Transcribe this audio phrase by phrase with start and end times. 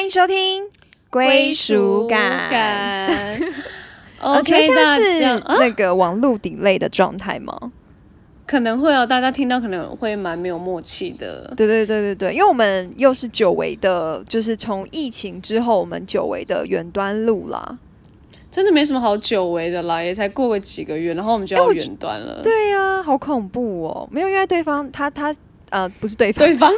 [0.00, 0.64] 欢迎收听
[1.10, 2.48] 归属感。
[2.48, 3.38] 感。
[4.18, 7.54] 呃， OK，现在是那个网络 delay 的状态吗？
[8.46, 11.52] 可能会哦，大家听到可能会蛮没有默契的。
[11.54, 17.76] 对对对对对，因为我们又是久违的，就是从疫情之后，我们久违的远端录啦。
[18.50, 22.40] 真的没什么好久违的啦，也才过个几个月，然后我们就要远端了。
[22.42, 24.08] 对呀、好恐怖哦！
[24.10, 25.36] 没有，因为对方他他
[25.68, 26.72] 呃不是对方，对方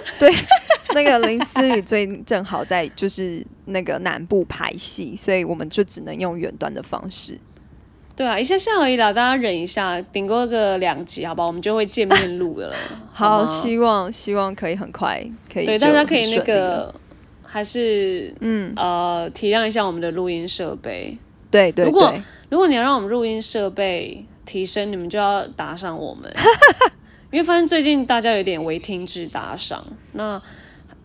[0.95, 7.39] 那个林思雨最近正好在就是那个南部拍戏，所以我们就只能用远端的方式。
[8.15, 12.77] 对啊，一下下而已啦，大家忍一下，顶多个两集，好吧，我们就会见面录的了。
[13.11, 16.95] 好，吗希望希望可以很快可以对就大家可以那个
[17.43, 21.17] 还是嗯，呃体谅一下我们的录音设备。
[21.51, 22.15] 对对如果，
[22.51, 26.31] 如果你要让我们录音设备提升，你们就要打赏我们，
[27.33, 30.43] 因为发现最近大家有点违听制打赏，那嗯、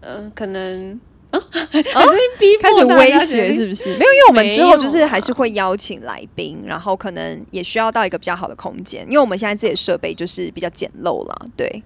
[0.01, 0.99] 呃可能
[1.31, 3.89] 啊， 还是逼开始威胁是不是？
[3.97, 11.35] 没有，因为我们之后就是还是会邀请来宾，然后可能也需要到一个比较好的空间，因为我们现在自己的设备就是比较简陋啦。
[11.57, 11.83] 对，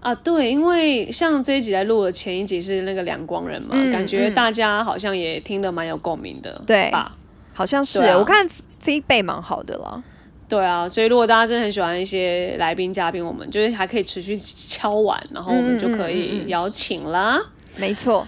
[0.00, 7.16] 啊，对，因为像这一集在录的前一集是那个两光人嘛，嗯感觉嗯大家好像也听得蛮有共鸣的，对吧？
[7.52, 8.48] 好像是、啊我看
[8.82, 10.02] feedback 蛮好的啦。
[10.48, 17.38] 对啊，所以如果大家真的很喜欢一些来宾嘉宾，我们就是还可以持续敲碗，然后我们就可以嗯嗯邀请啦。
[17.76, 18.26] 没错，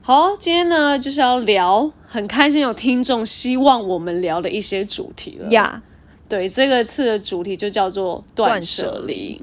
[0.00, 5.48] 好，今天呢就是要聊，很开心有听众希望我们聊的一些主题了。
[5.50, 5.82] 呀、
[6.26, 9.42] 对，这个次的主题就叫做断断舍舍离。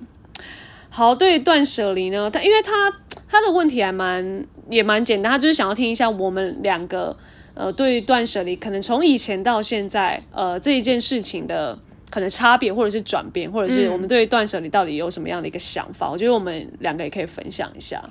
[0.90, 2.92] 好，对于断舍离呢，他因为他
[3.30, 7.16] 他的问题还蛮也蛮简单，他就是想要听一下我们两个
[7.54, 11.78] 呃对于断舍离，可能从以前到现在呃这一件事情的
[12.16, 18.02] 可能差别，或者是转变，或者是嗯我们对于断舍离到底有什么样的一个想法，我觉得我们两个也可以分享一下。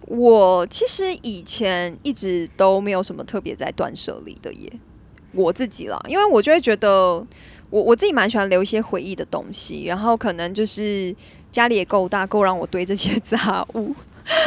[0.00, 4.72] 我其实以前一直都没有什么特别在断舍离的耶，
[5.30, 7.24] 我自己啦，因为我就会觉得
[7.70, 11.14] 我我自己蛮喜欢留一些回忆的东西，然后可能就是
[11.52, 13.94] 家里也够大，够让我堆这些杂物。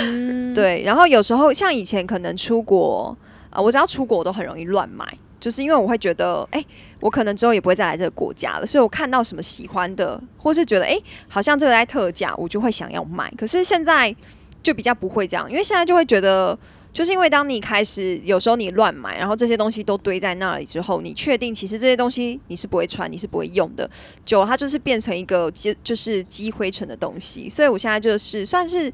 [0.02, 3.18] 嗯，对，然后有时候像以前可能出国，
[3.50, 6.64] 啊，我只要出国我都很容易乱买，就是因为我会觉得，哎、
[7.00, 13.32] 我可能之后也不会再来这个国家了，所以我看到什么喜欢的，或是觉得，哎、好像这个在特价，我就会想要买。
[13.38, 14.16] 可是现在
[14.62, 16.58] 就比较不会这样，因为现在就会觉得。
[16.92, 23.88] 就是因为当你开始有时候你乱买，然后这些东西都堆在那里之后，你确定其实这些东西你是不会穿，你是不会用的，
[24.26, 27.48] 久了它就是变成一个积就是积灰尘的东西。
[27.48, 28.92] 所以我现在就是算是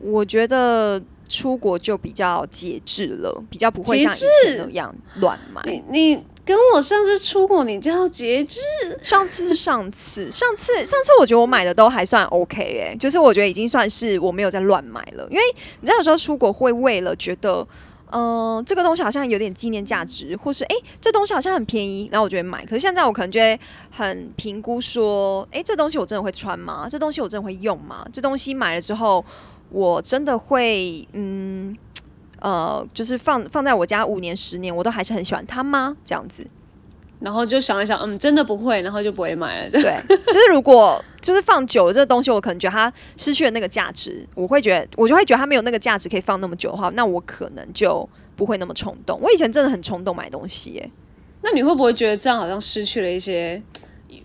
[0.00, 4.28] 我觉得出国就比较节制了，比较不会像以前
[4.58, 5.62] 那样乱买。
[5.64, 8.60] 你你跟我上次出国，你叫节制。
[9.00, 15.42] 上次是上次，上次上次我觉得我买的都还算 OK 哎、就是我觉得已经算是我没有在乱买了，因为
[15.80, 17.66] 你知道有时候出国会为了觉得。
[18.14, 22.62] 嗯、这个东西好像有点纪念价值，或是诶，这东西好像很便宜，然后我就会买。
[22.66, 23.58] 可是现在我可能就会
[23.90, 26.86] 很评估说，诶，这东西我真的会穿吗？
[26.90, 28.06] 这东西我真的会用吗？
[28.12, 29.24] 这东西买了之后，
[29.72, 31.76] 我真的会嗯
[32.40, 35.96] 呃，就是放放在我家五年十年，我都还是很喜欢它吗？
[36.04, 36.46] 这样子。
[37.20, 39.70] 然后就想一想，嗯，真的不会，然后就不会买了。
[39.70, 49.20] 对，就是如果就是放久了这个东西，我可能觉得它失去了那个价值，我会觉得我就会觉得它没有那个价值可以放那么久的话，那我可能就不会那么冲动。
[49.22, 50.90] 我以前真的很冲动买东西、耶。
[51.42, 53.62] 那你会不会觉得这样好像失去了一些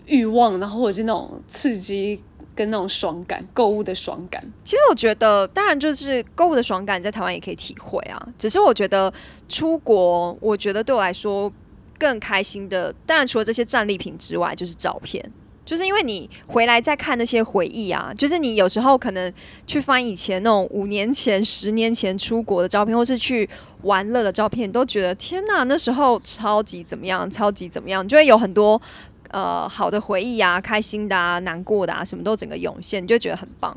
[0.06, 2.20] 欲望，然后或者是那种刺激
[2.58, 4.44] 跟那种爽感，购物的爽感？
[4.64, 8.20] 其实我觉得，当然就是购物的爽感，在台湾也可以体会啊。
[8.36, 9.12] 只是我觉得
[9.48, 11.52] 出国，我觉得对我来说
[11.96, 15.24] 更开心的，当然除了这些战利品之外，就是照片。
[15.64, 19.30] 就是因为你回来再看那些回忆啊，就是你有时候可能
[19.66, 23.46] 去翻以前那种五年前、十年前出国的照片，或是去
[23.82, 28.80] 玩乐的照片，都觉得天哪，那时候超级怎么样，超级怎么样，就会有很多
[29.28, 33.76] 呃好的回忆啊，开心的啊，难过的啊，什么都整个涌现，你就觉得很棒。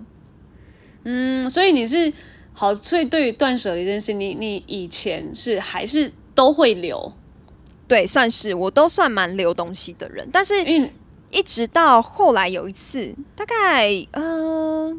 [1.04, 2.12] 嗯，所以你是
[2.54, 7.12] 好，所以对于断舍离这件事，你你以前是还是都会留，
[7.88, 10.54] 对，算是我都算蛮留东西的人，但是
[11.32, 14.94] 一直到后来有一次，大概呃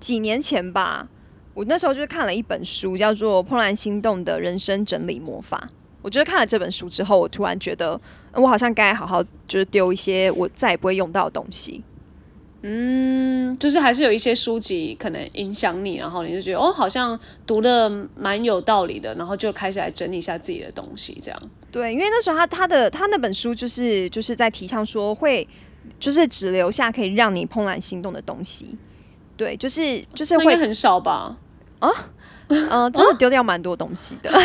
[0.00, 1.08] 几年前吧，
[1.54, 5.68] 我那时候就是看了一本书，叫做《怦然心动的人生整理魔法》。
[6.02, 11.82] 我就是看了这本书之后，我突然觉得，呃我好像该好好就是丢一些我再也不会用到的东西。
[12.62, 21.42] 嗯，就是还是有一些书籍可能影响你，然后你就觉得哦，好像读的蛮有道理的，然后就开始来整理一下自己的东西，这样。
[21.70, 25.46] 对，因为那时候他他的他那本书就是就是在提倡说会
[26.00, 28.74] 就是只留下可以让你怦然心动的东西。
[29.36, 31.36] 对，就是就是会很少吧？
[32.48, 34.30] 嗯、真的丢掉蛮多东西的。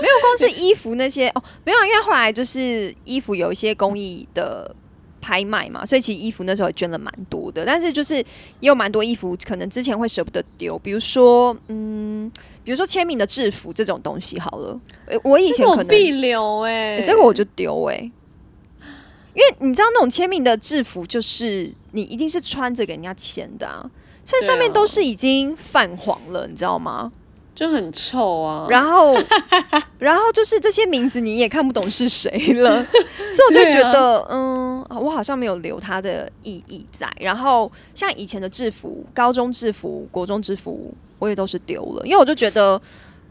[0.00, 4.74] 没有光是衣服那些哦，没有，因为后来就是衣服有一些公益的
[5.20, 7.64] 拍卖嘛，所以其实衣服那时候也捐了蛮多的。
[7.64, 8.24] 但是就是也
[8.60, 12.28] 有蛮多衣服，可能之前会舍不得丢，比如说嗯，
[12.64, 23.88] 比如说签名的制服这种东西，好了，呃我以前可能、必留哎、欸这个我就丢哎、因为你知道那种签名的制服，就是你一定是穿着给人家签的啊，
[24.24, 27.10] 所以上面都是已经泛黄了，你知道吗？
[27.54, 28.66] 就很臭啊。
[28.70, 29.14] 然后，
[29.98, 32.82] 然后就是这些名字你也看不懂是谁了，
[33.30, 37.06] 所以我就觉得，嗯，我好像没有留它的意义在。
[37.20, 42.80] 然后像以前的制服，高中制服、国中制服，我也都是丢了，因为我就觉得，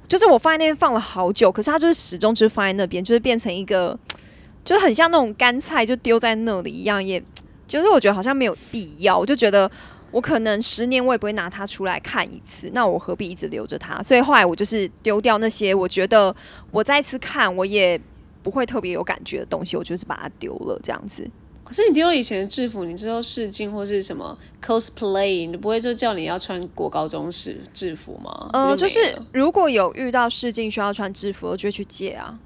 [0.08, 3.98] 就是我放在那边放了好久，可是它就是始终就是放在那边，就是变成一个，
[4.64, 7.22] 就是很像那种干菜就丢在那里一样，也
[7.68, 9.70] 就是我觉得好像没有必要，我就觉得。
[10.12, 14.04] 我可能十年我也不会拿它出来看一次，那我何必一直留着它？
[14.04, 16.36] 所以后来我就是丢掉那些我觉得
[16.70, 18.00] 我再次看我也
[18.44, 21.30] 不会特别有感觉的东西，我就是把它丢了这样子。
[21.64, 28.50] 可是你丢了以前的制服，你之后试镜或是什么 cosplay，你不会就叫你要穿国高中时制服吗？
[28.52, 32.38] 呃，不就是如果有遇到试镜需要穿制服，我就会去借啊。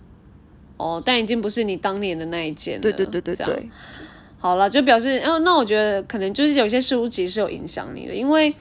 [0.77, 2.81] 哦，但已经不是你当年的那一件了。
[2.81, 3.69] 对对对对对，
[4.45, 8.53] 好了，就表示，嗯、那我觉得可能就是有些事物其实是有影响你的，因为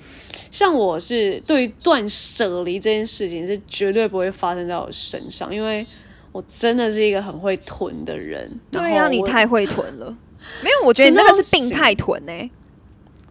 [0.50, 5.86] 像我是对于断舍离这件事情是绝对不会发生在我身上，因为
[6.32, 8.50] 我真的是一个很会囤的人。
[8.70, 10.16] 对呀、你太会囤了。
[10.64, 12.50] 没有，我觉得那个是病态囤呢、欸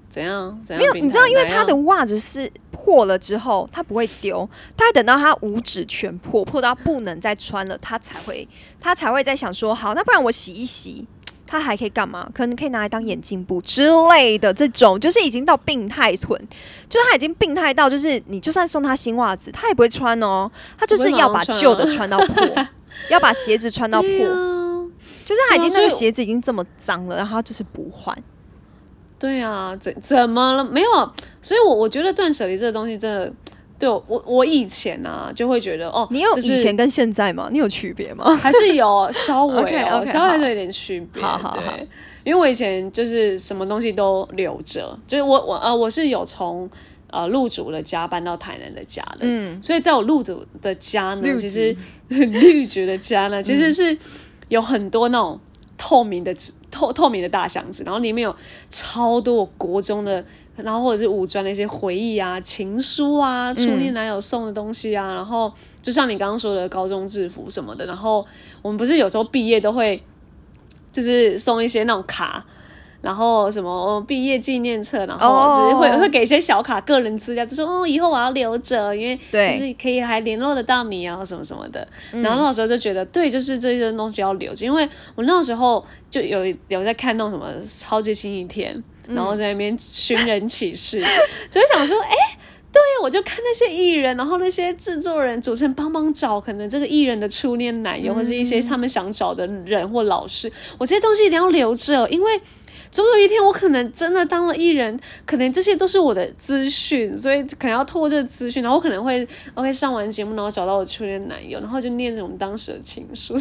[0.08, 0.62] 怎样？
[0.64, 4.48] 怎样没有，你知道，因为他的袜子是破了之后，他不会丢，
[4.78, 8.48] 他还等到他五指全破，破到不能再穿了，他才会，
[8.80, 11.04] 他才会在想说，好，那不然我洗一洗，
[11.60, 12.30] 他还可以干嘛？
[12.34, 16.40] 可能可以拿来当眼镜布之类的，这种就是已经到病态囤，
[16.90, 22.50] 就是他已经病态到，就是你就算送他新袜子，他也不会穿哦，他就是要把旧的穿到破，
[23.10, 24.86] 要把鞋子穿到破，啊，
[25.26, 28.18] 就是他已经对啊所以那个鞋子已经这么脏了，然后他就是不换。
[29.20, 30.64] 对啊，怎怎么了？
[30.66, 31.12] 没有，
[31.42, 33.34] 所以我我觉得断舍离这个东西真的。
[33.84, 37.50] 对我我我以前啊就会觉得哦，你有以前跟现在吗？
[37.52, 38.34] 你有区别吗？
[38.42, 41.22] 还是有稍微哦 稍微还是有点区别。
[41.22, 41.86] 好好好对，
[42.24, 46.70] 因为我以前就是什么东西都留着，就是我我呃我是有从
[47.12, 51.76] 呃路主的家搬到台南的家的，嗯，所以在我路主的家呢，其实
[52.08, 53.98] 绿竹的家呢，其实嗯是
[54.48, 55.38] 有很多那种
[55.78, 58.34] 透明的纸透透明的大箱子，然后里面有
[58.70, 60.24] 超多我国中的。
[60.56, 65.52] 然后或者是五专的一些回忆啊、情书啊、初恋男友送的东西啊，然后
[65.82, 68.24] 就像你刚刚说的高中制服什么的，然后
[68.62, 70.02] 我们不是有时候毕业都会
[70.92, 72.46] 就是送一些那种卡，
[73.02, 81.88] 然后什么、哦毕业纪念册，然后就是会、哦会给一些小卡、个人资料，就说哦以后我要留着，因为对就是可以还联络得到你啊什么什么的。
[82.12, 88.84] 然后那时候就觉得对，就是这些东西要留着，因为我那时候就有有在看那种什么超级星期天。
[89.08, 91.02] 然后在那边寻人启事，
[91.50, 92.16] 就会想说，哎、
[92.72, 102.42] 对呀，我就看那些艺人，然后那些制作人、主持人帮忙找可能这个艺人的初恋男友，或是一些他们想找的人或老师，我这些东西一定要留着，因为
[102.90, 113.34] 总有一天我可能真的当了艺人，可能这些都是我的资讯，所以可能要透过这个资讯，然后我可能会 OK 上完节目，然后找到我初恋男友，然后就念着我们当时的情书。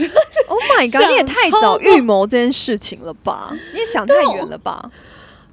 [0.49, 1.03] Oh my god！
[1.03, 3.55] 想你也太早预谋这件事情了吧？
[3.75, 4.91] 你也想太远了吧？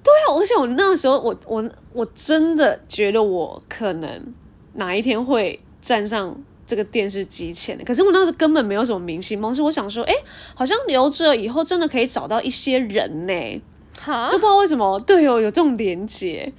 [0.03, 4.33] 对啊，而且我那时候，我我我真的觉得我可能
[4.73, 7.77] 哪一天会站上这个电视机前。
[7.77, 10.13] 的，可是我那时候根本没有什么明星梦，是我想说，哎，
[10.55, 13.61] 好像留着以后真的可以找到一些人呢，
[14.01, 14.27] 哈？
[14.29, 16.51] 就不知道为什么对哦有这种连结，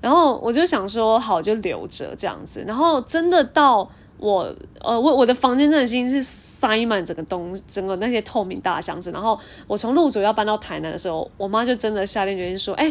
[0.00, 3.90] 然后我就想说，好就留着这样子，然后真的到。
[4.18, 12.90] 我呃，我我的房间真的已经是塞满整个东整个那些透明大箱子，然后我从路竹要搬到台南的时候，我妈就真的下定决心说：“哎、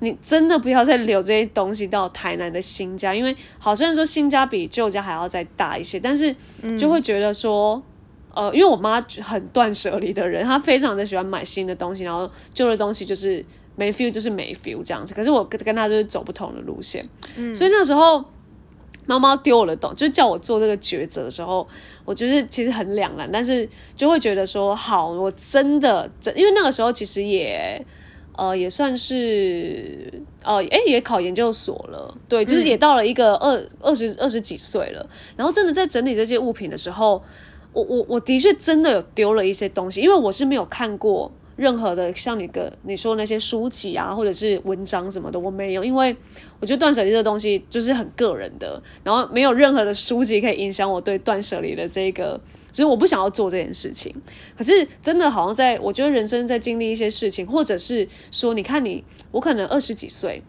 [0.00, 6.34] 你真的不要再留这些东西到台南的新家，因为好虽然说新家比旧家还要再大一些，但是
[6.76, 7.80] 就会觉得说，
[8.34, 13.44] 呃，因为我妈很断舍离的人，她非常的喜欢买新的东西，然后旧的东西就是
[13.76, 15.14] 没 feel 就是没 feel 这样子。
[15.14, 17.08] 可是我跟跟她就是走不同的路线，
[17.54, 18.24] 所以那时候。
[19.06, 21.66] 妈妈丢我的东，就叫我做这个抉择的时候，
[22.04, 27.84] 我觉得其实很两难，但是就会觉得说，好，我真的真，因为那个时候其实也，
[28.36, 35.06] 呃，也算是，呃，诶，也考研究所了，对，就是也到了一个二二十二十几岁了，
[35.36, 37.22] 然后真的在整理这些物品的时候，
[37.72, 46.16] 我我我的确真的有丢了一些东西，因为我是没有看过任何的像你个你说那些书籍啊，或者是文章什么的，我没有，因为
[46.60, 52.40] 我觉得断舍离这个东西就是很个人的，然后没有任何的书籍可以影响我对断舍离的这个，
[52.72, 54.14] 所以我不想要做这件事情。
[54.56, 60.42] 可是真的好像在我觉得人生在经历一些事情，或者是说，你看你我可能二十几岁。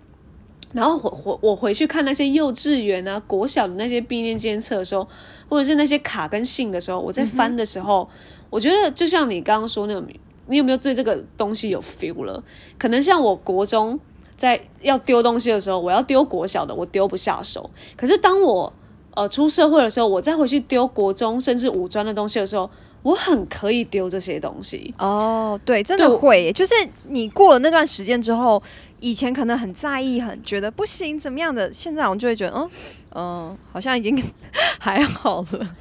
[0.73, 5.07] 然后我我我回去看那些幼稚园啊、国小的那些毕业监测的时候，
[5.47, 8.09] 或者是那些卡跟信的时候，我在翻的时候，
[8.49, 10.05] 我觉得就像你刚刚说那种，
[10.47, 12.43] 你有没有对这个东西有 feel 了？
[12.77, 13.99] 可能像我国中
[14.35, 17.69] 在要丢东西的时候，我要丢国小的，我丢不下手。
[17.95, 18.71] 可是当我
[19.13, 22.69] 呃出社会的时候，我再回去丢国中甚至五专的东西的时候，
[23.03, 24.93] 我很可以丢这些东西。
[24.97, 26.73] 哦，对，真的会，就是
[27.07, 28.61] 你过了那段时间之后。
[29.01, 32.69] 以前可能很在意，很觉得不行怎么样的，现在我就会觉得，嗯
[33.13, 34.19] 嗯，好像已经
[34.79, 35.75] 还好了。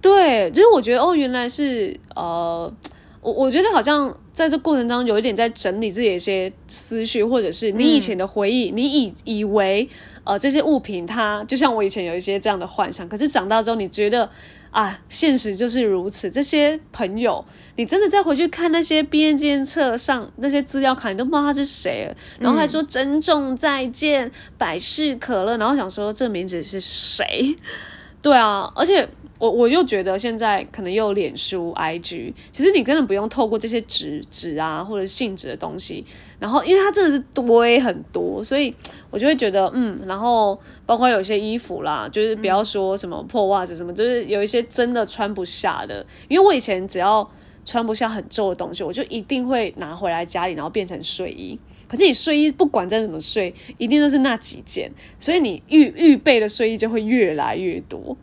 [0.00, 2.72] 对，就是我觉得哦，原来是呃，
[3.20, 9.88] 我我觉得好像在这过程当中有一点在整理自己的一些思绪，或者是你以前的回忆，你以以为
[10.24, 14.28] 呃这些物品它就像我以前有一些这样的幻想，可是长大之后你觉得。
[14.70, 16.30] 啊，现实就是如此。
[16.30, 22.08] 这些朋友，你真的再回去看那些毕业纪念册上那些资料卡，你都不知道他是谁，
[22.38, 27.56] 然后还说珍重再见，百事可乐，然后想说这名字是谁？
[28.22, 29.08] 对啊，而且。
[29.40, 36.04] 我我又觉得现在可能又有脸书、IG，其实你根本不用透过这些纸纸啊或者信纸的东西，
[36.38, 38.72] 然后因为它真的是堆很多，所以
[39.10, 47.26] 我就会觉得嗯，然后包括有些衣服啦，就是不要说什么破袜子什么，就是有一些真的穿不下的，因为我以前只要
[47.64, 51.58] 穿不下很皱的东西，我就一定会拿回来家里，然后变成睡衣。
[51.88, 58.16] 可是你睡衣不管再怎么睡，一定都是那几件，所以你预预备的睡衣就会越来越多。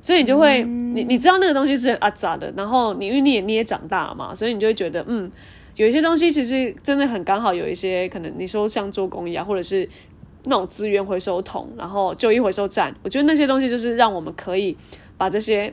[0.00, 5.30] 所以你就会，你你知道那个东西是很阿杂的，然后你因为你也你也长大了嘛，所以你就会觉得，嗯，
[5.74, 9.88] 有一些东西其实真的很刚好，有一些可能你说像做公益啊，或者是
[10.44, 14.76] 那种资源回收桶，然后旧衣回收站，我觉得那些东西就是让我们可以
[15.16, 15.72] 把这些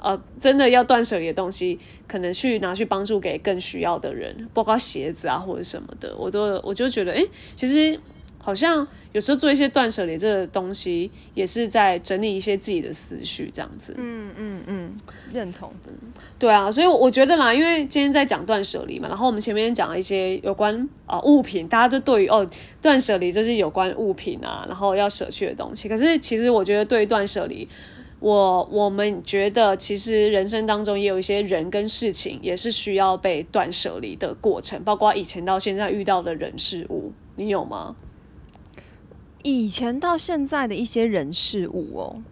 [0.00, 1.78] 呃真的要断舍离的东西，
[2.08, 7.22] 可能去拿去帮助给更需要的人，包括鞋子啊或者什么的，我都我就觉得，哎，
[7.54, 7.98] 其实。
[8.44, 13.94] 好像有时候做一些断舍离这个东西，也是在整理一些自己的思绪，这样子。
[13.96, 14.96] 嗯嗯嗯，
[15.32, 15.72] 认同。
[16.38, 22.46] 对啊，所以我觉得啦，因为今天在讲断舍离嘛，然后我们前面讲了一些有关啊物品，大家都对于哦
[22.82, 25.88] 断舍离就是有关物品啊，然后要舍去的东西。
[25.88, 27.66] 可是其实我觉得对于断舍离，
[28.20, 37.96] 我我们觉得其实人生当中也有一些人跟事情也是需要被断舍离的过程，包括以前到现在遇到的人事物，你有吗？
[39.44, 42.22] 以前到现在的一些人事物哦，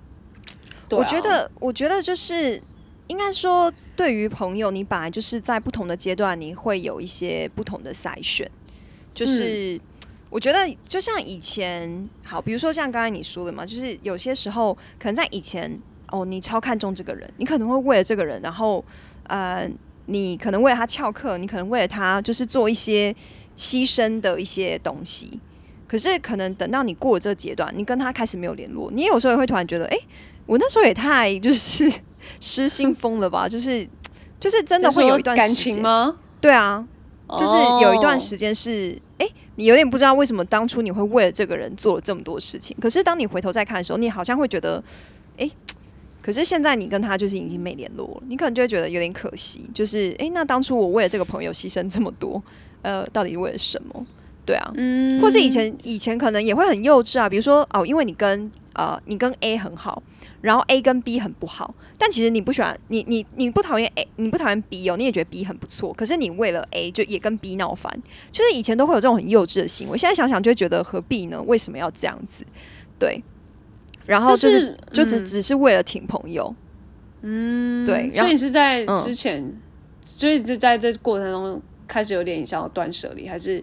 [0.91, 2.61] 我觉得，我觉得就是
[3.07, 8.51] 应该说，对于朋友，你本来就是在不同的阶段，你会有一些不同的筛选。
[9.15, 9.79] 就是
[10.31, 15.79] 我觉得，就像以前，好，比如说像刚才你说的嘛，就是有些时候可能在以前，
[16.09, 18.83] 哦，你超看重这个人，你可能会为了这个人，然后
[19.25, 19.71] 呃，
[20.07, 23.15] 你可能为了他翘课，你可能为了他就是做一些
[23.55, 25.39] 牺牲的一些东西。
[25.93, 29.99] 可是，可能等到你过了这个阶段，你跟他开始没有联络，你有时候也会突然觉得，哎，
[30.47, 31.93] 我那时候也太就是
[32.41, 33.47] 失心疯了吧？
[33.47, 33.87] 就是，
[34.41, 36.17] 就是真的会有一段感情吗？
[36.41, 36.83] 对啊，
[37.39, 42.75] 就是有一段时间是，哎，你有点不知道为什么当初你会为了这个人做了这么多事情。
[42.81, 44.83] 可是当你回头再看的时候，你好像会觉得，
[45.37, 45.47] 哎，
[46.23, 49.69] 可是现在你跟他就是已经没联络了，你可能就会觉得有点可惜。
[49.75, 52.43] 就是，哎，那当初我为了这个朋友牺牲这么多，
[52.81, 54.07] 呃，到底为了什么？
[54.45, 60.03] 对啊，嗯，或是以前以前可能也会很幼稚啊，比如说哦，因为你跟呃你跟 A 很好，
[60.41, 67.97] 然后 A 跟 B 很不好，但其实你不喜欢你你你不讨厌 A，你不讨厌 B 哦，你也觉得 B 很不错，可是你为了 A 就也跟 B 闹翻，
[68.33, 71.41] 就是以前都会有这种很幼稚的行为，现在想想就会觉得何必呢？
[71.43, 72.45] 为什么要这样子？
[72.99, 73.23] 对，
[74.07, 76.53] 然后就是就只只是为了挺朋友，
[77.23, 79.57] 嗯，对，所以你是在之前，
[80.05, 83.63] 所以就在这过程中开始有点想要断舍离，还是？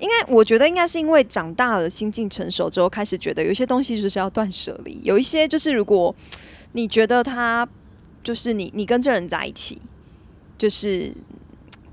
[0.00, 5.00] 应该，我觉得应该是因为长大了，心境成熟之后，开始觉得有些东西就是要断舍离。
[5.02, 6.14] 有一些就是，如果
[6.72, 7.68] 你觉得他
[8.22, 9.82] 就是你，你跟这人在一起，
[10.56, 11.12] 就是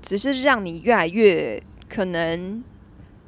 [0.00, 2.62] 只是让你越来越可能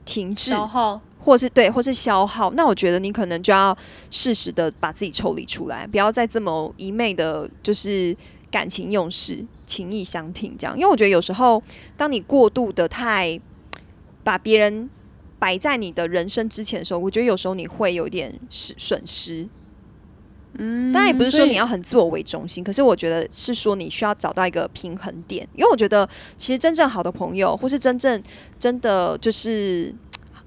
[0.04, 3.76] 停滞，消耗，或是对，或是消耗，那我觉得你可能就要
[4.10, 8.16] 适时的把自己抽离出来，不要再这么一昧的，就是
[8.48, 10.76] 感情用事、情意相挺这样。
[10.78, 11.60] 因为我觉得有时候，
[11.96, 13.40] 当你过度的太。
[14.28, 14.90] 把别人
[15.38, 19.48] 摆在你的人生之前的时候，我觉得有时候你会有点失损失。
[20.58, 26.06] 嗯，当然也不是说你要很自我为中心，可是我觉得是说你需要找到一个平衡点，因为我觉得
[26.36, 28.22] 其实真正好的朋友，或是真正
[28.58, 29.94] 真的就是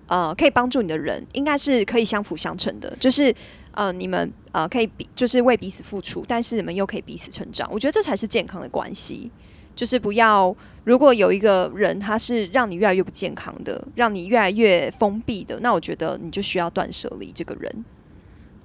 [0.05, 3.33] 呃可以帮助你的人，应该是可以相辅相成的，就是
[3.71, 9.31] 呃你们呃可以彼就是为彼此付出，但是你们又可以彼此成长，我觉得这才是健康的关系。
[9.75, 17.85] 就是不要，如果有一个人他是让你越来越不健康的，让你越来越封闭的，那我觉得你就需要断舍离这个人。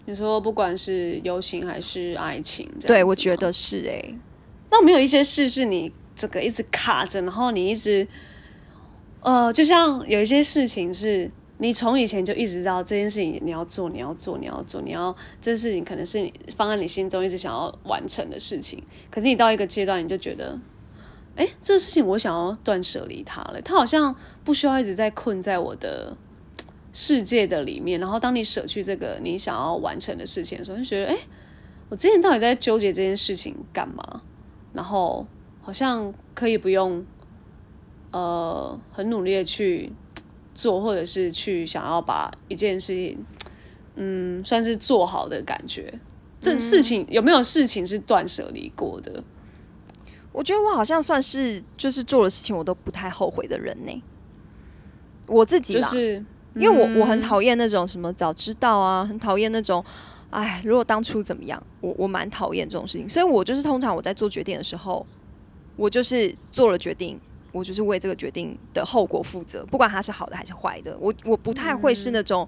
[0.05, 4.15] 你说不管是友情还是爱情，对，我觉得是诶、
[4.71, 8.07] 那没有一些事是你这个一直卡着，然后你一直，
[9.21, 20.57] 呃，就像有一些事情是你从以前就一直知道这件事情你要做，你要做，你要做，你要这件事情可能是你放在你心中一直想要完成的事情，可是你到一个阶段你就觉得，
[21.37, 26.17] 哎，这个事情我想要断舍离它了，它好像不需要一直在困在我的。
[26.99, 31.19] 世界的里面，然后当你舍去这个你想要完成的事情的时候，就觉得，哎，
[31.91, 34.23] 我之前到底在纠结这件事情干嘛？
[34.73, 35.27] 然后
[35.61, 37.05] 好像可以不用，
[38.13, 39.93] 呃，很努力的去
[40.55, 43.23] 做，或者是去想要把一件事情，
[43.97, 46.01] 嗯，算是做好的感觉。
[46.41, 49.23] 这事情、有没有事情是断舍离过的？
[50.37, 54.03] 我觉得我好像算是就是做的事情我都不太后悔的人呢、
[55.27, 56.23] 我自己啦，就是
[56.57, 59.83] 因为我我很讨厌那种什么早知道啊，很讨厌那种，
[60.29, 65.07] 哎，如果当初怎么样，我我蛮讨厌这种事情，所以我就是通常我在做决定的时候，
[65.75, 67.19] 我就是做了决定，
[67.51, 72.47] 我就是为这个决定的后果负责，不管它是好的还是坏的，我我不太会是那种，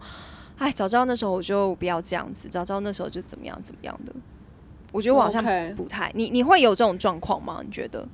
[0.59, 4.13] 哎，早知道那时候我就不要这样子，早知道那时候就怎么样怎么样的，
[4.93, 5.43] 我觉得我好像
[5.77, 7.61] 不太，你你会有这种状况吗？
[7.65, 8.07] 你觉得？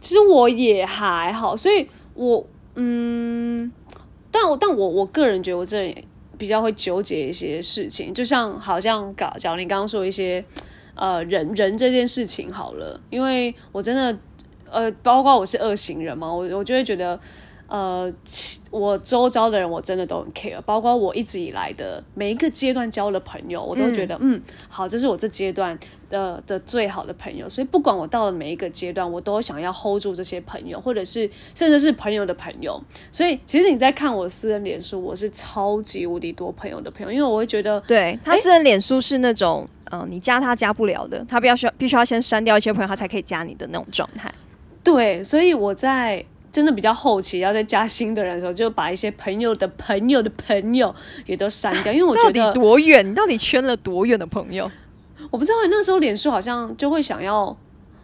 [0.00, 2.46] 其实我也还好，所以我
[2.76, 3.70] 嗯，
[4.30, 5.94] 但我但我我个人觉得我这人
[6.36, 10.44] 比较会纠结一些事情，就像好像搞，假如你刚刚说一些
[10.94, 14.18] 呃人人这件事情好了，因为我真的
[14.70, 17.18] 呃，包括我是二型人嘛，我我就会觉得。
[17.68, 32.82] 呃，其我周遭的人我真的都很 care，包括我一直以来的每一个阶段交的朋友，我都觉得嗯好，这是我这阶段的的最好的朋友，所以不管我到了每一个阶段，我都想要 hold 住这些朋友，或者是甚至是朋友的朋友。
[33.12, 44.32] 所以其实你在看我私人脸书，我是超级无敌多朋友的朋友，因为我会觉得对他私人脸书是那种，嗯、你加他加不了的，他必要需要必须要先删掉一些朋友，他才可以加你的那种状态。
[44.82, 50.94] 对，所以我在真的比较后期要再加新的人的时候，就把一些朋友的朋友的朋友
[51.26, 53.08] 也都删掉，因为我到底觉得多远？
[53.08, 54.70] 你到底圈了多远的朋友？
[55.30, 57.54] 我不知道那时候脸书好像就会想要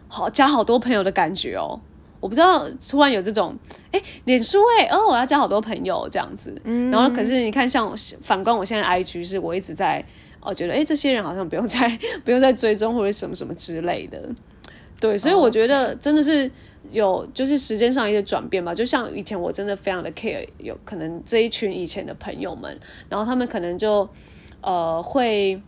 [0.07, 1.79] 好加好多朋友的感觉哦。
[2.19, 3.55] 我不知道突然有这种
[3.91, 6.59] 哎，脸书哎、哦，我要加好多朋友这样子。
[6.91, 10.03] 然后可是你看，像我反观我现在 IG 是我一直在
[10.39, 14.19] 哦，觉得哎，这些人好像不用再 不用再追踪或者什么什么之类的。
[14.99, 16.49] 对，所以我觉得真的是
[16.91, 18.73] 有就是时间上一个转变吧。
[18.73, 24.07] 就像以前我真的非常的 care，有可能这一群以前的朋友们，然后他们可能就
[24.61, 25.61] 呃会。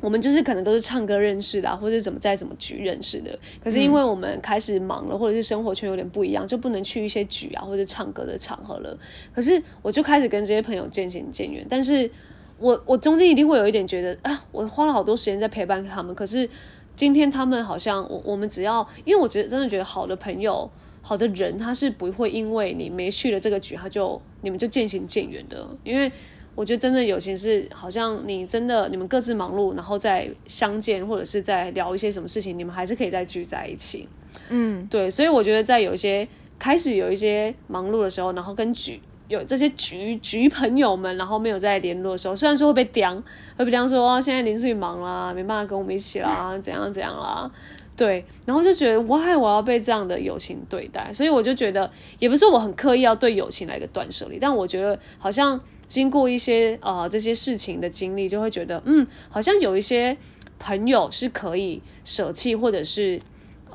[0.00, 3.38] 我们就是可能都是唱歌认识的、或者怎么在怎么局认识的。
[3.62, 8.94] 可是因为我们开始忙了，或者是生活圈有点不一样，就不能去一些局啊或者唱歌的场合了。
[9.32, 11.64] 可是我就开始跟这些朋友渐行渐远。
[11.70, 12.10] 但是
[12.58, 16.46] 我我中间一定会有一点觉得啊，我花了好多时间在陪伴他们，可是
[16.96, 20.70] 今天他们好像我我们只要，因为我觉得真的觉得好的朋友。
[21.06, 25.68] 好的人，他是不会因为你没去了这个局，他就你们就渐行渐远的。
[25.84, 26.10] 因为
[26.54, 34.08] 我觉得真的友情是，好像你真的你们各自忙碌，然后再相见，或者是在聊一些什么事情，你们还是可以再聚在一起。
[34.48, 36.26] 嗯，对，所以我觉得在有一些
[36.58, 38.98] 开始有一些忙碌的时候，然后跟局
[39.34, 43.14] 有这些局局朋友们，然后没有再联络的时候，虽然说会被刁，
[43.56, 47.50] 会被刁说、哦、现在林志宇忙啦，没办法跟我们一起啦， 怎样怎样啦。
[47.96, 60.16] 对，然后就觉得 why 我要被这样的友情对待，所以我就觉得也不是我很刻意要对友情来一个断舍离，但我觉得好像经过一些呃这些事情的经历，就会觉得嗯，好像有一些
[60.58, 63.20] 朋友是可以舍弃，或者是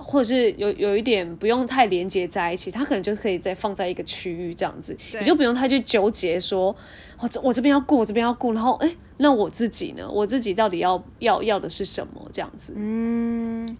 [0.01, 6.75] 或者是有有一点不用太连接在一起，它可能就可以再放在一个区域这样子，你就不用太去纠结说，
[7.19, 10.09] 我这我这边要顾，我这边要顾，然后哎，那我自己呢？
[10.09, 12.27] 我自己到底要要要的是什么？
[12.31, 13.77] 这样子，嗯，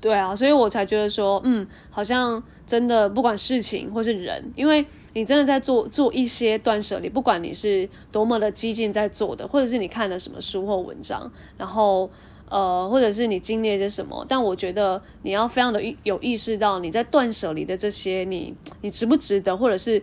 [0.00, 12.10] 对啊，所以我才觉得说，嗯，好像真的不管事情或是人，因为你真的在做做一些断舍离，不管你是多么的激进在做的，或者是你看了什么书或文章，然后
[12.48, 20.00] 呃，或者是你经历了些什么，但我觉得你要非常的有意识到你在断舍离的这些，你你值不值得，或者是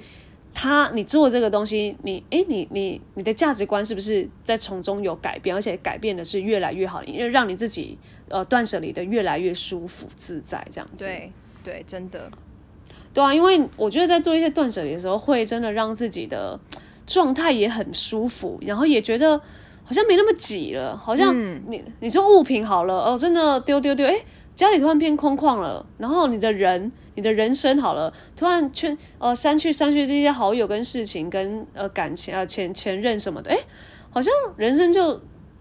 [0.54, 11.06] 他你做这个东西，你哎，你你你的价值观是不是在从中有改变，而且改变的是越来越好，因为让你自己呃断舍离的越来越舒服自在这样子。
[11.06, 11.32] 对
[11.64, 12.30] 对，真的。
[13.14, 16.60] 对啊，因为我觉得在做一些断舍离的时候，会真的让自己的
[17.06, 19.40] 状态也很舒服，然后也觉得
[19.92, 21.36] 好像没那么挤了，好像
[21.70, 24.16] 你你说物品好了哦，真的丢丢丢，哎，
[24.56, 26.92] 家里突然变空旷了，然后你的人。
[27.16, 33.58] 你的人生好了，突然圈呃删去删去这些好友跟事情跟呃感情啊前前任什么的，哎，
[34.10, 35.20] 好像人生就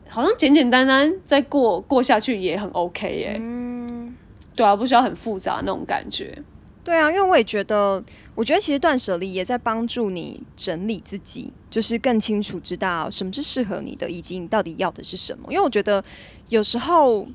[0.08, 3.36] 好像简简单单再过过下去也很 OK 耶。
[3.40, 4.14] 嗯，
[4.54, 6.40] 对啊，不需要很复杂那种感觉。
[6.84, 8.02] 对啊，因为我也觉得，
[8.36, 15.46] 我觉得其实断舍离也在帮助你整理自己，就是更清楚知道什么是适合你的，以及你到底要的是什么。
[15.50, 16.04] 因为我觉得
[16.48, 17.26] 有时候，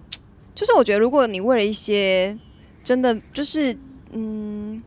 [0.54, 2.38] 就是我觉得如果你为了一些
[2.84, 3.76] 真的就是。
[4.18, 4.82] 嗯，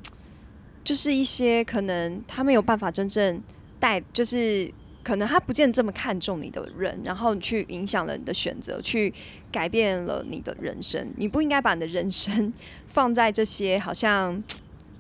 [0.82, 3.42] 就是一些可能他没有办法真正
[3.78, 9.12] 带，就是可能他不见得这么看重你的人，然后你去影响了你的选择，去
[9.52, 11.12] 改变了你的人生。
[11.18, 12.50] 你不应该把你的人生
[12.87, 14.42] 放在这些好像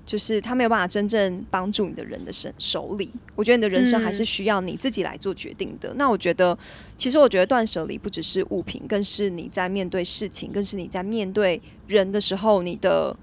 [0.08, 3.12] 就是他没有办法真正帮助你的人的身手里。
[3.36, 5.92] 我觉得你的人生还是需要你自己来做决定的。
[5.96, 6.58] 那我觉得，
[6.96, 13.14] 其实我觉得断舍离不只是物品，更是你在面对事情，更是你在面对人的时候，你的。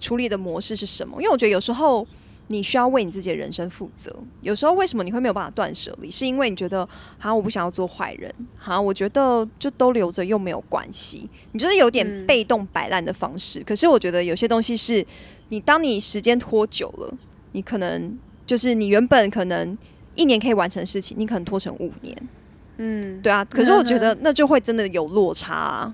[0.00, 1.20] 处理的模式是什么？
[1.20, 2.06] 因为我觉得有时候
[2.48, 4.14] 你需要为你自己的人生负责。
[4.40, 6.10] 有时候为什么你会没有办法断舍离？
[6.10, 6.84] 是因为你觉得
[7.18, 11.28] 好像我不想要做坏人，好像我觉得就都留着又没有关系。
[11.52, 13.62] 你就是有点被动摆烂的方式。
[13.62, 15.04] 可是我觉得有些东西是
[15.48, 17.14] 你当你时间拖久了，
[17.52, 19.76] 你可能就是你原本可能
[20.14, 22.16] 一年可以完成的事情，你可能拖成五年。
[22.78, 23.44] 嗯，对啊。
[23.50, 25.92] 可是我觉得那就会真的有落差。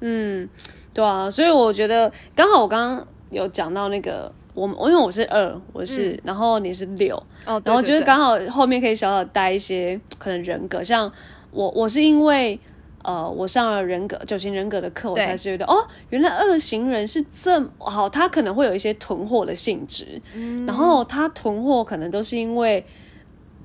[0.00, 0.48] 嗯，
[0.92, 1.30] 对啊。
[1.30, 3.06] 所以我觉得刚好我刚刚。
[3.30, 7.14] 有讲到那个，我我因为我是二，我是，然后你是六，
[7.44, 11.10] 哦，然后就是刚好后面可以小小带一些可能人格，像
[11.50, 12.58] 我我是因为
[13.02, 20.22] 呃我上了人格九型人格的课，我才觉得哦，原来二型人是这么好，他可能会有一些囤货的性质，
[20.66, 22.84] 然后他囤货可能都是因为。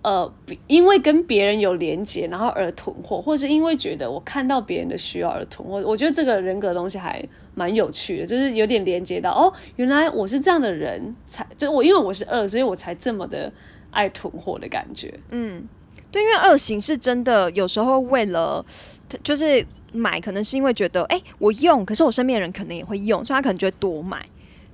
[0.02, 0.34] 呃，
[0.68, 7.22] 因为跟别人有连接，然后而囤货，或者是因为觉得我看到别人的需要而囤货，我觉得这个人格东西还
[7.54, 13.52] 蛮有趣的，就是有点连接到哦，原来我是这样的人，才就我因为我是二，所以我才这么的
[13.92, 15.14] 爱囤货的感觉。
[15.32, 15.68] 嗯，
[16.12, 18.66] 对，因为二型是真的有时候为了
[19.22, 24.26] 就是买，可能是因为觉得哎我用，可是我身边人可能也会用，所以他可能就会多买。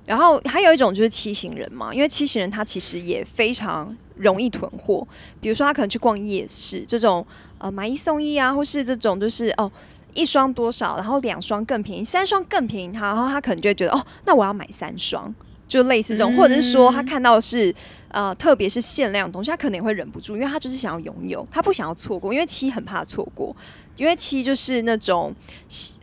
[0.06, 5.06] 然后还有一种就是七型人嘛，因为七型人他其实也非常容易囤货，
[5.40, 7.26] 比如说他可能去逛夜市这种，
[7.58, 9.70] 呃，买一送一啊，或是这种就是哦，
[10.14, 15.34] 一双多少，然后两双更便宜，三双更便宜，他然后他可能就会觉得哦，那我要买三双，
[15.66, 17.74] 就类似这种，或者是说他看到是
[18.08, 23.54] 呃，特别是限量东西，他可能也会忍不住，因为他就是想要拥有，他不想要错过，因为七很怕错过，
[23.96, 25.34] 因为七就是那种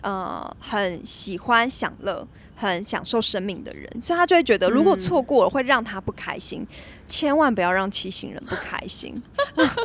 [0.01, 2.27] 呃很喜欢享乐。
[2.55, 6.65] 很享受生命的人，所以他就会觉得，如果错过了会让他不开心，
[7.07, 9.21] 千万不要让骑行人不开心。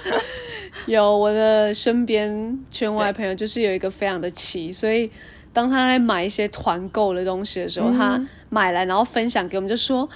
[0.87, 5.11] 有我的身边圈外朋友，就是有一个非常的骑，所以
[5.53, 10.09] 当他在买一些团购的东西的时候，他买来然后分享给我们，就说。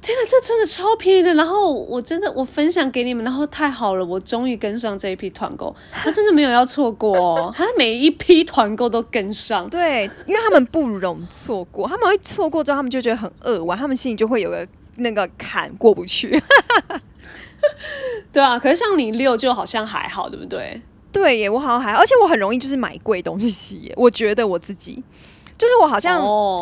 [0.00, 1.34] 天呐，这真的超便宜的！
[1.34, 9.68] 然后我真的我分享给你们，然后太好了，我终于跟上这一批团购，他真的没有要错过哦， 他每一批团购都跟上。
[9.68, 16.40] 对，因为他们不容错过，他们会错过之后，他们就觉得很扼腕，他们心里就会有个那个坎过不去。
[18.32, 20.80] 对啊，可是像你六就好像还好，对不对？
[21.10, 25.02] 对耶，我好像还好，而且我很容易就是买贵东西耶，我觉得我自己。
[25.58, 26.20] 就是我好像，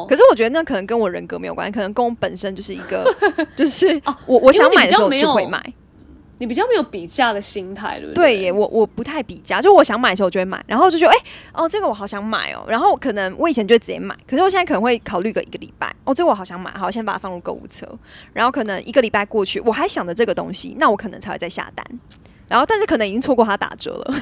[0.08, 3.04] 可是我觉得那可能跟我人格没有关系，可能跟我本身就是一个，
[3.54, 5.62] 就是我我想买的时候就会买。
[6.38, 8.34] 你比较没有比价的心态，对不对？
[8.34, 11.16] 对耶，我我不太比价，就我想买的时候我就会买，然后就觉得哎
[11.54, 17.88] 哦，这个我好想买哦，然后可能我以前就直接买，可是我现在可能会考虑个一个礼拜，哦，这个我好想买，好，先把它放入购物车，
[18.34, 21.82] 然后可能一个礼拜过去，我还想着这个东西，那我可能才会再下单。
[22.48, 24.14] 然后，但是可能已经错过它打折了。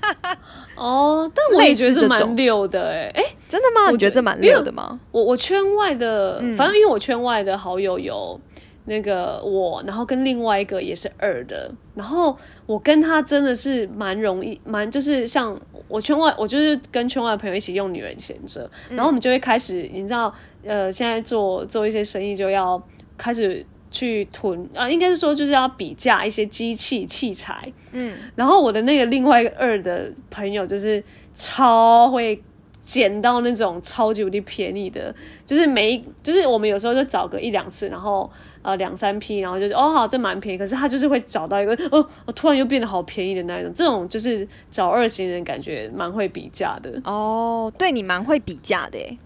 [0.74, 3.90] 哦，但我也觉得这蛮溜的哎，哎，真的吗？
[3.90, 5.00] 你觉得这蛮溜的吗？
[5.10, 8.38] 我我圈外的，反正因为我圈外的好友有
[8.84, 15.58] 那个我，然后跟另外一个也是二的，然后我跟他真的是蛮容易，蛮就是像
[15.88, 20.32] 我圈外，我就是跟圈外的朋友一起用女人闲着，然后我们就会开始，你知道，
[20.64, 22.80] 呃，现在做做一些生意就要
[23.16, 23.64] 开始。
[23.90, 32.38] 去囤啊，应该是说就是要比价一些机器器材，嗯，然后我的那个另外一个二的朋友就是超会
[32.88, 38.30] 捡到那种超级无敌便宜的，就是每一就是我们有时候就找个一两次，然后
[38.62, 46.90] 呃两三批，然后就是哦好这蛮便宜，可是他就是会找到一个哦我突然又变得好便宜的那一种，这种就是找二型人感觉蛮会比价的。
[47.04, 49.18] 哦，对你蛮会比价的耶，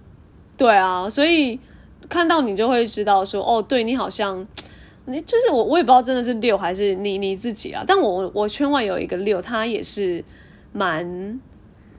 [0.56, 1.60] 对啊，所以
[2.08, 4.44] 看到你就会知道说，哦，对你好像，
[5.04, 7.84] 你就是我，我也不知道真的是六还是你你自己啊。
[7.86, 10.24] 但我我圈外有一个六，他也是
[10.72, 11.40] 蛮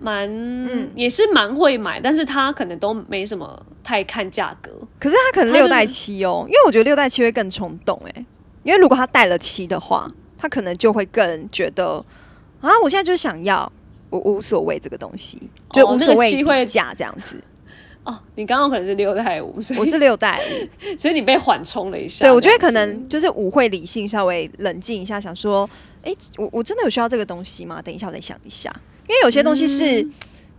[0.03, 0.29] 蛮，
[0.95, 4.69] 也是蛮会买，但是他可能都没什么太看价格。
[4.99, 8.25] 可是他可能六代七哦，因为我觉得六代七会更冲动哎，
[8.63, 10.05] 因为如果他带了七的话，
[10.37, 12.03] 他可能就会更觉得
[12.59, 13.71] 啊，我现在就想要，
[14.09, 17.41] 我无所谓这个东西，就哦无所谓那个七会比价这样子。
[18.03, 20.67] 哦，你刚刚可能是六代五，所以我是六代五，
[20.99, 22.25] 所以你被缓冲了一下。
[22.25, 25.69] 对我觉得可能就是五会理性稍微冷静一下，想说，
[26.03, 27.81] 哎、我我真的有需要这个东西吗？
[27.81, 28.69] 等一下，我再想一下，
[29.07, 30.07] 因为有些东西是，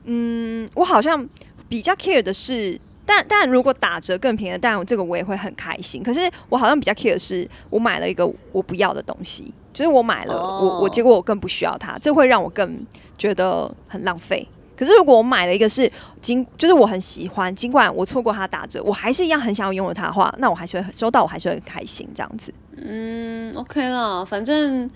[0.05, 1.29] 嗯我好像
[1.69, 2.81] 比较 care 的是。
[3.07, 6.03] 但但如果打折更便宜，当然这个我也会很开心。
[6.03, 12.83] 可是我好像比较 care 的是，我买了一个我不要的东西，就是我买了，哦我我结果我更不需要它，这会让我更
[13.19, 14.49] 觉得很浪费。
[14.75, 15.91] 可是如果我买了一个是
[16.23, 22.51] 尽就是我很喜欢，尽管我错过它打折，我还是一样很想要拥有它的话，那我还是会收到，我还是会很开心这样子。
[22.79, 24.91] 嗯，OK 啦，反正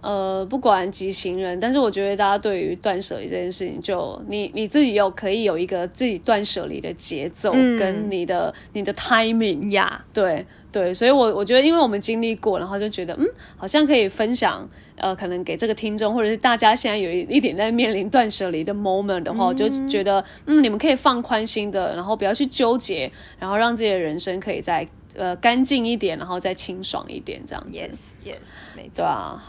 [0.00, 27.78] 呃，不管几行人，但是我觉得大家对于断舍离这件事情就，你你自己有可以有一个自己断舍离的节奏，嗯跟你的你的 timing，呀、对对，所以我我觉得，因为我们经历过，然后就觉得，嗯，好像可以分享，呃，可能给这个听众，或者是大家现在有一一点在面临断舍离的 moment 的话，我就觉得，嗯，你们可以放宽心的，然后不要去纠结，然后让自己的人生可以再呃干净一点，然后再清爽一点，这样子。
[27.78, 28.36] Yes, yes，
[28.76, 28.96] 没错。
[28.96, 29.42] 对啊，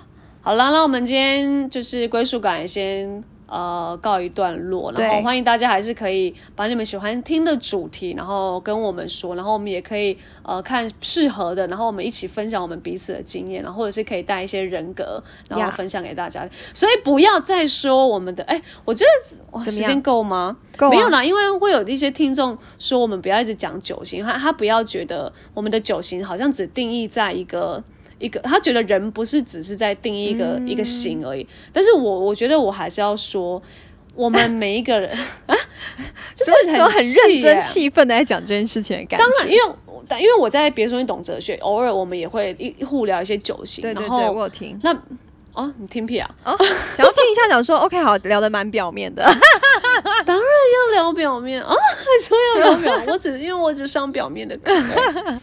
[0.47, 16.49] 好啦，那我们今天就是归属感先呃告一段落，然后对欢迎大家还是可以把你们喜欢听的主题，然后跟我们说，然后我们也可以呃看适合的，然后我们一起分享我们彼此的经验，然后或者是可以带一些人格，然后分享给大家。
[16.73, 20.55] 所以不要再说我们的，哎，我觉得时间够吗？
[20.77, 27.83] 够啊没有啦，因为会有一些听众说我们不要一直讲九型，他他不要觉得我们的九型好像只定义在一个
[28.19, 31.47] 一个，他觉得人不是只是在定义一个、嗯一个型而已。
[31.71, 33.61] 但是我我觉得我还是要说，
[34.15, 35.11] 我们每一个人
[35.45, 35.55] 啊，
[36.33, 39.25] 就是很很气认真、耶气愤的在讲这件事情的感觉。
[39.25, 44.93] 当然，因为因为我在别说你懂哲学，偶尔我们也会一互聊一些酒型，对对对，然后我有听，那
[45.53, 46.29] 哦，你听屁啊！
[46.95, 49.23] 想要听一下，想说 OK，好，聊的蛮表面的。
[50.27, 55.39] 要聊表面啊，还说要聊表面，我只因为我只上表面的课、欸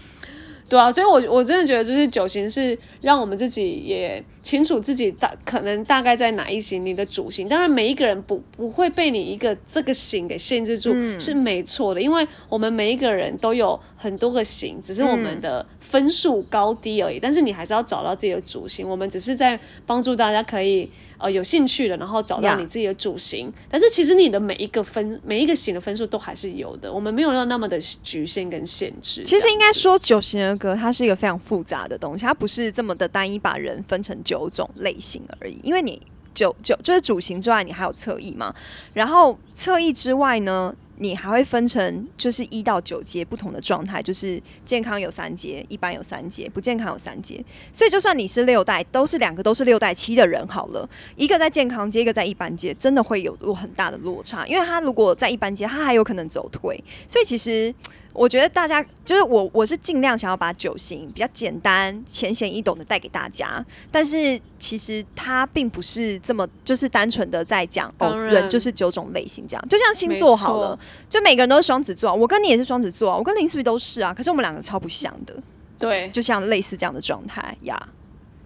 [0.69, 20.91] 对啊，所以我我真的觉得就是九型是让我们自己也清楚自己大可能大概在哪一型你的主型，当然每一个人不不会被你一个这个型给限制住、是没错的，因为我们每一个人都有很多个型，只是我们的分数高低而已，但是你还是要找到自己的主型，我们只是在帮助大家可以。
[21.25, 29.23] 呃，有兴趣的，然后找到你自己的主型但是其实你的每一个分每一个型的分数都还是有的，我们没有要那么的局限跟限制。
[29.25, 35.59] 其实应该说，九型人格它是一个非常复杂的东西，它不是这么的单一把人分成九种类型而已。
[35.63, 35.99] 因为你
[36.35, 38.55] 九九就是主型之外，你还有侧翼嘛，
[38.93, 47.45] 然后侧翼之外呢，你还会分成就是一到九阶不同的状态，就是健康有三阶，一般有三阶，不健康有三阶。
[47.73, 54.47] 所以就算你是六代，都是两个都是六代七的人好了，一个在健康阶，一个在一般阶，真的会有很大的落差。
[54.47, 56.83] 因为他如果在一般阶，他还有可能走退。
[57.09, 57.75] 所以其实
[58.15, 69.69] 我觉得大家就是我，我是尽量想要把九型比较简单、浅显易懂的带给大家，但是其实它并不是这么就是单纯的在讲哦，人就是九种类型这样。
[69.69, 70.79] 就像星座好了，
[71.11, 75.35] 就每个人都是双子座啊，我跟你也是双子座啊，我跟林思雨都是啊，可是我们两个超不像的，
[75.79, 76.09] 对。
[76.11, 77.89] 就像类似这样的状态呀。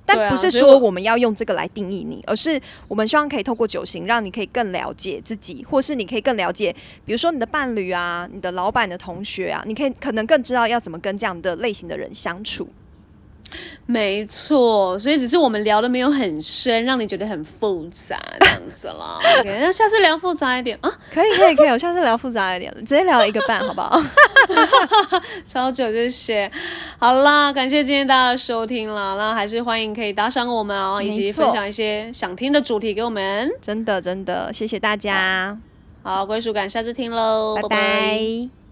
[0.08, 12.66] 但不是说我们要用这个来定义你，而是我们希望可以透过九型，让你可以更了解自己，或是你可以更了解，比如说你的伴侣啊、你的老板、你的同学啊，你可以可能更知道要怎么跟这样的类型的人相处。
[13.86, 19.18] 没错，所以只是我们聊的没有很深，让你觉得很复杂这样子啦。
[19.40, 24.00] OK，那下次聊复杂一点啊，可以，可以，可以，我下次聊复杂一点，直接聊一个半，好不好？
[25.48, 26.50] 超久这些。
[26.98, 33.50] 好啦，感谢今天大家的收听啦，那还是欢迎可以打赏我们哦，以及分享一些想听的主题给我们。
[33.62, 35.56] 真的，真的，谢谢大家，
[36.02, 38.67] 好，归属感，下次听喽，拜拜